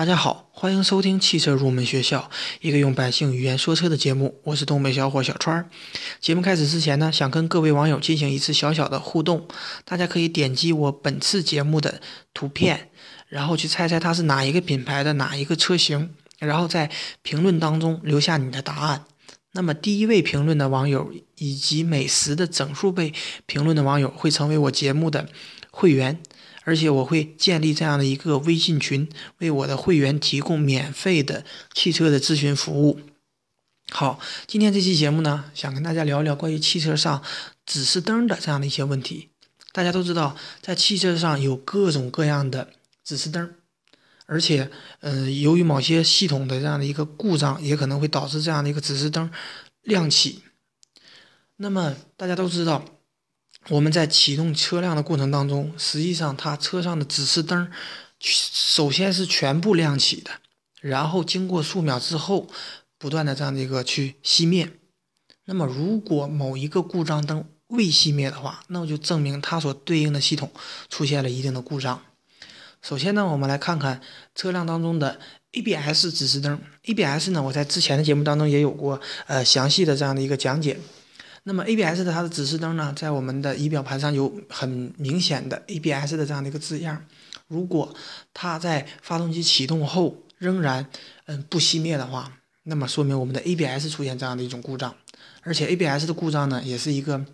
[0.00, 2.30] 大家好，欢迎收听汽车入门学校，
[2.62, 4.40] 一个用百姓语言说车的节目。
[4.44, 5.68] 我是东北小伙小川儿。
[6.20, 9.46] 节目开始之前呢，想跟各位网友进行一次小小的互动。
[9.84, 12.00] 大家可以点击我本次节目的
[12.32, 12.88] 图片，
[13.28, 16.90] 然后去猜猜它是哪一个品牌的哪一个车型，然后在
[17.20, 19.04] 评论当中留下你的答案。
[19.52, 23.12] 那么第一位评论的网友以及每十的整数倍
[23.46, 25.28] 评论的网友会成为我节目的
[25.70, 26.20] 会员。
[26.64, 29.08] 而且我会建立这样的一个微信群，
[29.38, 31.42] 为我的会员提供免费的
[31.72, 33.00] 汽车的咨询服务。
[33.90, 37.22] 好，今天这期节目呢，想跟大家聊聊关于汽车上
[37.64, 39.30] 指示灯的这样的一些问题。
[39.72, 42.68] 大家都知道，在汽车上有各种各样的
[43.02, 43.54] 指示灯，
[44.30, 44.70] 而且，
[45.00, 49.28] 嗯，由于某些系统的这样的一个故障，也可能会导致这样的一个指示灯
[49.82, 50.44] 亮起。
[51.56, 52.84] 那么大家都知道。
[53.68, 57.70] 我们在启动车辆的过程当中，实际上它车上的指示灯，
[58.18, 60.30] 首先是全部亮起的，
[60.80, 62.48] 然后经过数秒之后，
[62.96, 64.78] 不断的这样的一个去熄灭。
[65.44, 70.50] 那么如果某一个故障灯未熄灭的话，那么就证明它所对应的系统
[70.88, 72.02] 出现了一定的故障。
[72.82, 74.00] 首先呢，我们来看看
[74.34, 75.18] 车辆当中的
[75.52, 76.58] ABS 指示灯。
[76.84, 80.78] ABS 呢，我在之前的节目当中也有过呃详细的这样的一个讲解。
[81.44, 87.04] 那么 ABS 的它的指示灯呢，在我们的仪表盘上有很明显的 ABS 的这样的一个字样。
[87.48, 87.94] 如果
[88.32, 90.86] 它在发动机启动后仍然
[91.26, 92.32] 嗯不熄灭的话，
[92.64, 94.94] 那么说明我们的 ABS 出现这样的一种故障。
[95.42, 97.24] 而且 ABS 的故障呢，也是一个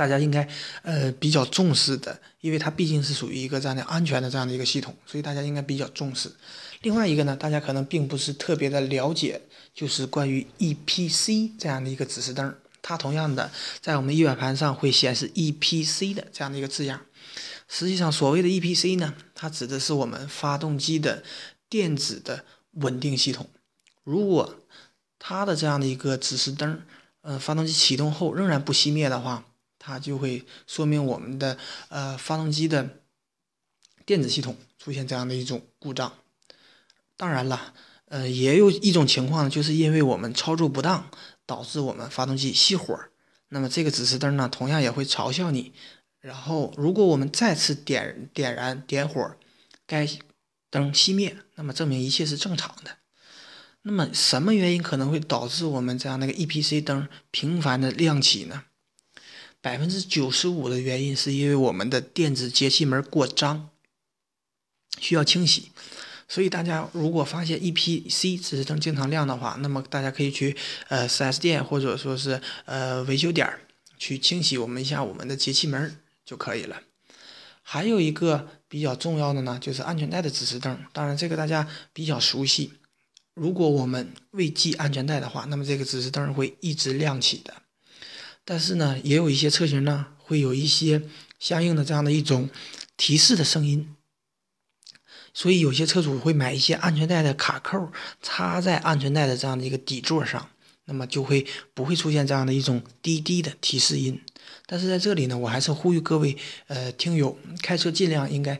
[0.00, 0.48] 大家应该
[0.80, 6.32] 呃比较重视的，因为它毕竟是属于一个这样的安全的这样的一个系统，所以大家应该比较重视。
[6.80, 9.42] 另外一个呢，大家可能并不是特别的了解，
[9.74, 12.54] 就是关于 EPC 这样的一个指示灯。
[12.80, 13.50] 它同样的，
[13.82, 17.02] 在我们仪表盘上会显示 EPC 的这样的一个字样。
[17.68, 21.22] 实际上，所谓的 EPC 呢，它指的是我们发动机的
[21.68, 23.50] 电子的稳定系统。
[24.02, 24.60] 如果
[25.18, 26.80] 它的这样的一个指示灯，
[27.20, 29.44] 呃，发动机启动后仍然不熄灭的话，
[29.80, 31.58] 它就会说明我们的
[31.88, 33.00] 呃发动机的
[34.06, 36.12] 电子系统出现这样的一种故障。
[37.16, 37.74] 当然了，
[38.04, 41.10] 呃，也有一种情况，就是因为我们操作不当。
[41.46, 42.96] 导致我们发动机熄火，
[43.48, 45.72] 那么这个指示灯呢，同样也会嘲笑你。
[46.20, 49.34] 然后，如果我们再次点点燃点火，
[49.84, 50.08] 该
[50.70, 52.98] 灯熄灭，那么证明一切是正常的。
[53.82, 58.62] 那么，什么原因可能会导致我们这样那个 EPC 灯频繁的亮起呢？
[59.62, 63.70] 百分之九十五的原因是因为我们的电子节气门过脏，
[64.98, 65.72] 需要清洗。
[66.28, 70.56] 所以大家如果发现 EPC 指示灯经常亮的话，那么大家可以去
[70.88, 73.60] 呃 4S 店或者说是呃维修点儿
[73.98, 76.82] 去清洗我们一下我们的节气门就可以了。
[77.62, 80.84] 还有一个比较重要的呢，就是安全带的指示灯。
[80.92, 82.72] 当然这个大家比较熟悉。
[83.34, 87.54] 如果我们未系安全带的话，那么这个指示灯会一直亮起的。
[88.44, 91.02] 但是呢，也有一些车型呢会有一些
[91.38, 92.48] 相应的这样的一种
[92.96, 93.94] 提示的声音。
[95.32, 100.50] 所以有些车主会买一些安全带的卡扣，插在安全带的这样的一个底座上，
[100.86, 104.20] 那么就会不会出现这样的一种滴滴的提示音。
[104.66, 106.36] 但是在这里呢，我还是呼吁各位
[106.66, 108.58] 呃听友，开车尽量应该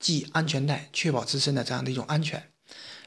[0.00, 2.50] 系安全带，确保自身的这样的一种安全。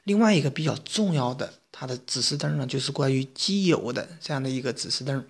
[0.05, 5.25] 另外一个比较重要的，它的指示灯呢，就是关于机油的这样的一个指示灯。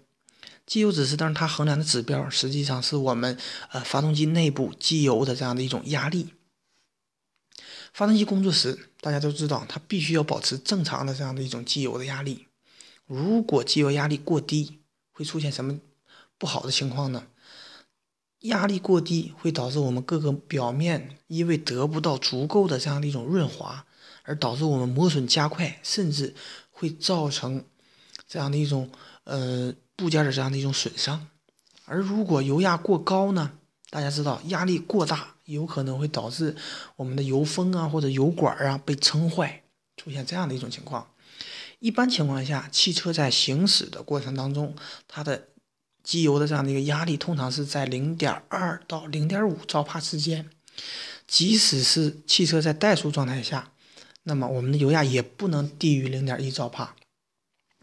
[0.72, 3.38] 机油指示灯它衡量的指标，实际上是我们
[3.72, 6.34] 呃发动机内部机油的这样的一种压力。
[7.92, 12.48] 发动机工作时，大家都知道，它必须要保持正常的这样的一种机油的压力。
[13.06, 14.80] 如果机油压力过低，
[15.12, 15.78] 会出现什么
[16.38, 17.28] 不好的情况呢？
[18.44, 23.86] 压力过低会导致我们各个表面因为得不到足够的这样的一种润滑，
[24.24, 26.34] 而导致我们磨损加快，甚至
[26.70, 27.66] 会造成
[28.26, 28.90] 这样的一种
[29.26, 31.28] 呃部件的这样的一种损伤。
[31.86, 33.52] 而如果油压过高呢？
[33.92, 36.56] 大家知道，压力过大有可能会导致
[36.96, 39.64] 我们的油封啊或者油管啊被撑坏，
[39.98, 41.06] 出现这样的一种情况。
[41.80, 44.74] 一般情况下，汽车在行驶的过程当中，
[45.10, 45.50] 它的
[46.04, 50.50] 机油的这样的一个压力通常是在零点二到零点五兆帕之间。
[51.28, 53.72] 即使是汽车在怠速状态下，
[54.24, 56.96] 那么我们的油压也不能低于零点一兆帕。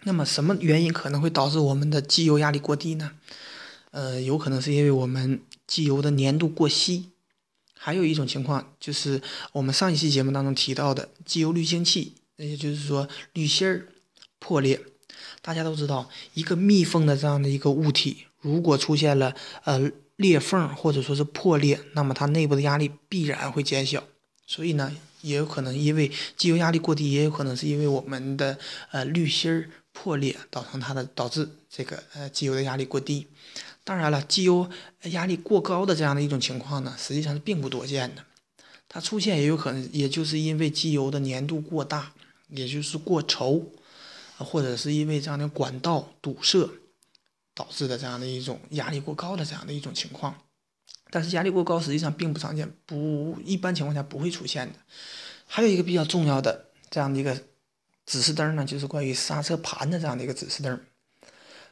[0.05, 3.12] 那么什么原因可能会导致我们的机油压力过低呢？
[3.91, 7.11] 呃，有可能是因为我们机油的粘度过稀，
[7.75, 9.21] 还有一种情况就是
[9.53, 13.89] 我们上一期节目当中提到的机油滤清器，也就是说滤芯儿
[14.39, 14.81] 破裂。
[15.41, 19.35] 大家都知道，一个密封的这样的一个物体，如果出现了
[19.65, 24.05] 呃裂缝或者说是破裂，那么它内部的压力必然会减小。
[24.47, 28.59] 所以呢，也有可能因为机油压力过低，也有可能是因为我们的
[28.91, 33.27] 呃滤芯儿破裂，造成它的导致这个呃机油的压力过低。
[33.83, 34.71] 当然了，机油
[35.05, 38.25] 压力过高的这样的一种情况呢，实际上是并不多见的。
[38.89, 42.12] 它出现也有可能，也就是因为机油的粘度过大，
[42.49, 43.65] 也就是过稠，
[44.37, 46.71] 或者是因为这样的管道堵塞
[47.55, 50.35] 导致的这样的一种压力过高的这样的一种情况。
[51.11, 54.79] 但是压力过高实际上并不常见，不一般情况下不会出现的。
[55.47, 57.43] 还有一个比较重要的这样的一个
[58.08, 60.81] 指示灯呢，就是关于刹车盘的这样的一个指示灯，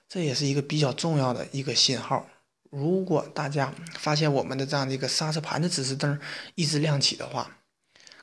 [0.07, 2.29] 这也是一个比较重要的一个信号。
[2.71, 6.21] 如果大家发现我们的这样的一个刹车盘的指示灯
[6.55, 7.57] 一直亮起的话，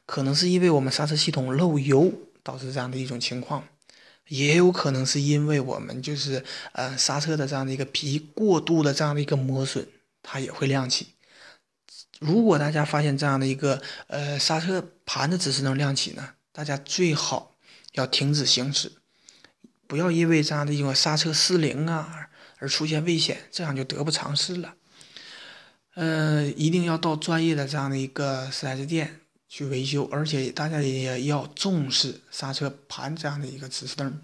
[0.06, 2.14] 可能是因为我们刹车系统漏油
[2.44, 3.68] 导致这样的一种情况，
[4.28, 9.88] 也有可能是因为我们就是呃刹车的这样的一个皮过度的这样的一个磨损。
[10.22, 11.08] 它也会亮起。
[12.20, 17.53] 如果大家发现这样的一个呃刹车盘的指示灯亮起呢，大家最好
[17.94, 18.92] 要停止行驶，
[19.88, 22.30] 不要因为这样的一个刹车失灵啊
[22.60, 24.76] 而出现危险，这样就得不偿失了。
[25.96, 34.22] 呃，一定要到专业的这样的一个 4S 店去维修，而且大家也要重视刹车盘这样的一个指示灯。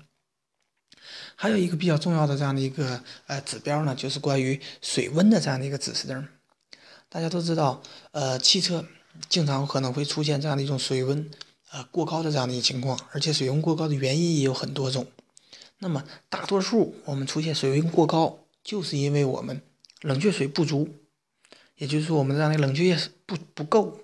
[1.36, 6.28] 还有一个比较重要的这样的一个呃指标呢，就是关于水温的这样的一个指示灯。
[7.08, 7.82] 大家都知道，
[8.12, 8.86] 呃，汽车
[9.28, 11.30] 经常可能会出现这样的一种水温
[11.72, 15.08] 呃过高的这样的一个情况，而且水温过高的原因也有很多种。
[15.80, 19.62] 那么大多数我们出现水温过高，就是因为我们
[20.02, 20.90] 冷却水不足，
[21.78, 24.00] 也就是说我们这样的冷却液不不够。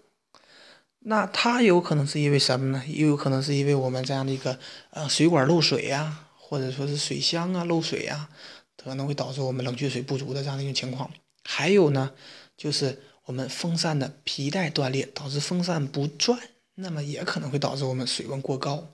[1.00, 2.83] 那它有可能是因为什么呢？
[2.88, 4.57] 也有可能是因为我们这样的一个
[4.91, 6.21] 呃水管漏水呀。
[6.47, 8.29] 或者说是水箱啊漏水啊，
[8.77, 11.09] 可能会导致我们冷却水不足的这样的一种情况。
[11.44, 12.11] 还有呢，
[12.56, 16.39] 就是我们风扇的皮带断裂，导致风扇不转，
[16.75, 18.88] 那么也可能会导致我们水温过高。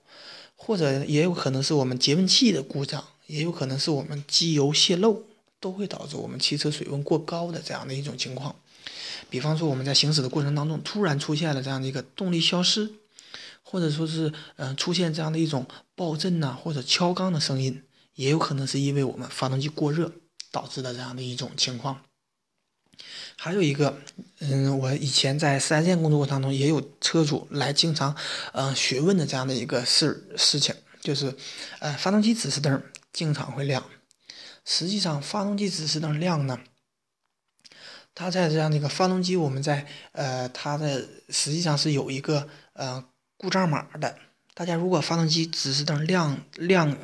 [0.56, 5.22] 或者也有可能是我们节温器的故障，也有可能是我们机油泄漏，
[5.58, 8.54] 都会导致我们汽车水温过高的这样的一种情况。
[9.28, 12.92] 比方说我们在行驶的过程当中，突然出现了这样的一个动力消失。
[13.64, 15.64] 或者说是，嗯，出现这样的一种
[15.94, 17.82] 爆震呐，或者敲缸的声音，
[18.16, 20.12] 也有可能是因为我们发动机过热
[20.50, 22.02] 导致的这样的一种情况。
[23.36, 23.98] 还有一个，
[24.40, 28.16] 嗯，我以前在四 S 店工作过程当中，也有车主来经常，
[28.52, 31.34] 嗯，询问的这样的一个事事情，就是，
[31.80, 33.84] 呃，发动机指示灯经常会亮。
[34.64, 36.60] 实际上，发动机指示灯亮呢，
[38.14, 43.04] 它在这样的一个发动机，我们在，呃，它的实际上是有一个，呃。
[43.38, 44.16] 故障码的，
[44.54, 46.96] 大家如果发动机指示灯亮亮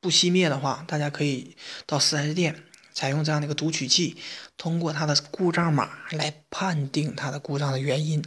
[0.00, 2.64] 不熄灭的话，大家可以到 4S 店
[2.98, 4.16] 采用这样的一个读取器，
[4.56, 8.24] 通过它的故障码来判定它的故障的原因。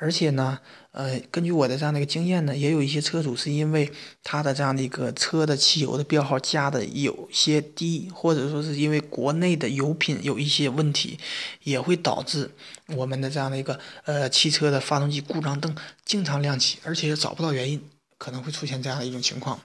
[0.00, 0.58] 而且呢，
[0.90, 3.92] 呃，根据我的这样的一个经验呢，也有一些车主是因为
[4.24, 11.16] 他的这样的一个车的汽油的标号加的有些低，或者说是因为国内的油品有一些问题，
[11.62, 12.50] 也会导致
[12.96, 15.72] 我们的这样的一个呃汽车的发动机故障灯
[16.04, 17.80] 经常亮起，而且也找不到原因，
[18.18, 19.60] 可能会出现这样的一种情况。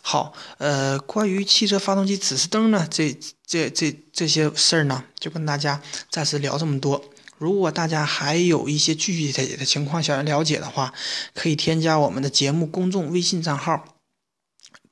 [0.00, 3.14] 好，呃，关于汽车发动机指示灯呢，这
[3.46, 7.04] 这这这些事儿呢，就跟大家暂时聊这么多。
[7.38, 10.94] 如果大家还有一些具体的情况想要了解的话，
[11.34, 13.98] 可以添加我们的节目公众微信账号，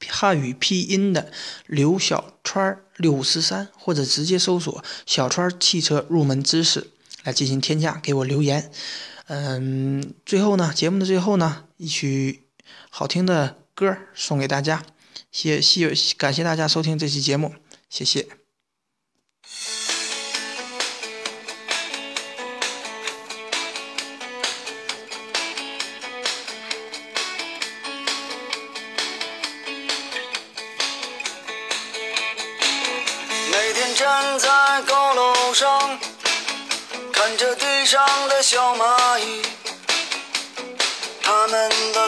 [0.09, 1.33] 汉语拼音的
[1.67, 6.91] 刘小川六十三，或者直接搜索“小川汽车入门知识”
[7.25, 8.71] 来进行添加，给我留言。
[9.29, 12.44] 嗯，最后呢，节目的最后呢，一曲
[12.91, 14.83] 好听的歌送给大家，
[15.31, 17.55] 谢谢感谢大家收听这期节目，
[17.89, 18.27] 谢谢。
[33.97, 34.49] 站在
[34.83, 35.99] 高楼上，
[37.13, 39.41] 看着地上的小蚂蚁，
[41.23, 42.04] 它们的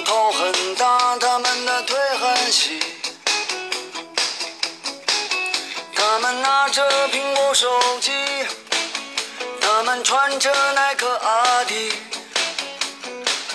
[7.59, 7.67] 手
[8.03, 8.13] 机，
[9.63, 11.91] 他们穿着耐克阿迪，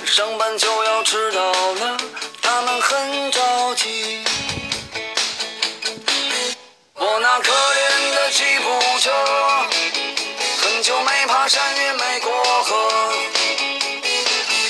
[0.08, 1.98] 上班就要迟到了，
[2.42, 4.24] 他们很着急。
[6.96, 9.12] 我那可怜的吉普车，
[10.64, 12.32] 很久没爬山也没过
[12.64, 13.14] 河。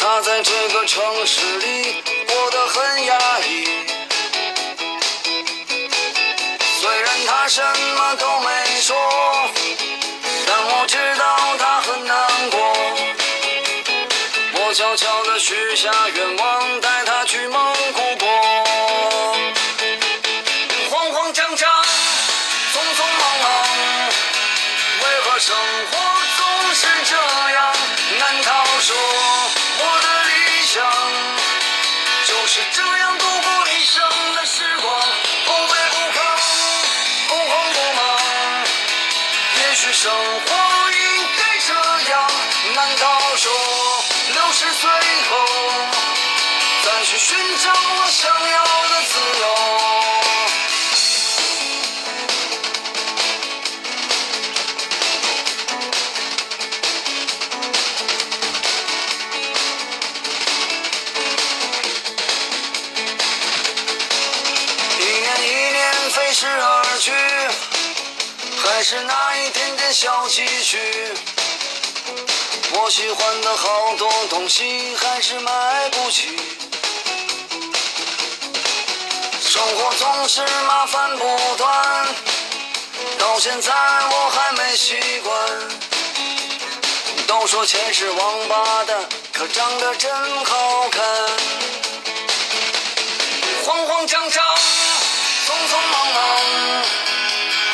[0.02, 3.41] 它在这个城市里过得很压抑。
[14.72, 14.96] 我知道它很难过。
[14.96, 15.04] 我悄悄
[15.76, 18.28] 下愿望，带他去蒙古国。
[20.90, 21.70] 慌慌张张，
[22.72, 23.46] 匆匆忙忙，
[25.04, 25.54] 为何生
[25.92, 25.98] 活
[26.38, 26.40] 总
[26.74, 27.12] 是这
[27.52, 27.76] 样？
[28.18, 30.32] 难道说我的理
[30.66, 30.80] 想
[32.26, 34.02] 就是这样度过一生
[34.36, 35.02] 的时光？
[35.48, 36.20] 不卑不亢，
[37.28, 38.02] 不慌不忙，
[39.58, 40.48] 也许生活
[40.94, 41.74] 应该这
[42.12, 42.14] 样。
[42.74, 43.52] 难道说
[44.34, 44.90] 六十岁
[45.30, 45.36] 后
[46.86, 48.58] 再去寻找我想要
[48.90, 49.44] 的自由？
[65.00, 65.80] 一年一年
[66.12, 67.12] 飞逝而去，
[68.64, 70.78] 还是那一点点小积蓄。
[72.74, 76.38] 我喜欢的好多东西还是买不起，
[79.42, 82.08] 生活总是麻烦不断，
[83.18, 85.38] 到现在我还没习惯。
[87.28, 88.98] 都说钱是王八蛋，
[89.34, 90.12] 可长得真
[90.46, 91.04] 好看。
[93.64, 94.44] 慌慌张张，
[95.46, 96.22] 匆匆忙忙，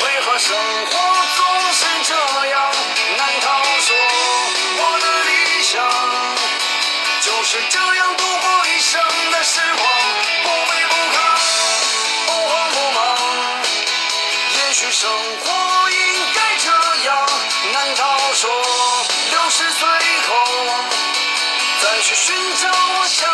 [0.03, 0.91] 为何生活
[1.37, 2.13] 总是这
[2.49, 2.76] 样？
[7.57, 9.83] 就这样度过一生的时光？
[10.43, 11.17] 不卑不亢，
[12.27, 13.01] 不慌不忙，
[14.53, 15.97] 也许生活应
[16.35, 16.69] 该这
[17.05, 17.27] 样。
[17.73, 18.47] 难道说
[19.31, 19.89] 六十岁
[20.27, 20.31] 后
[21.81, 23.27] 再去寻找我想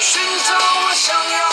[0.00, 1.49] 寻找我想要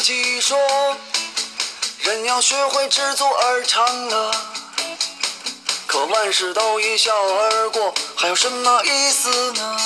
[0.00, 0.58] 自己说，
[1.98, 4.30] 人要学会知足而常乐。
[5.86, 9.76] 可万事都一笑而过，还有什么意思呢？